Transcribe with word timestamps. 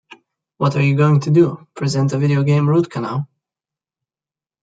What 0.57 0.75
are 0.77 0.81
you 0.81 0.95
going 0.97 1.19
to 1.19 1.29
do, 1.29 1.67
present 1.75 2.11
a 2.13 2.17
video 2.17 2.41
game 2.41 2.67
root 2.67 2.89
canal? 2.89 3.29